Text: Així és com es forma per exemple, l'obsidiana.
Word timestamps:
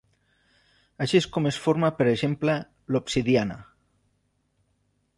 Així 1.05 1.19
és 1.19 1.27
com 1.35 1.49
es 1.51 1.59
forma 1.67 1.91
per 2.01 2.09
exemple, 2.13 2.57
l'obsidiana. 2.95 3.63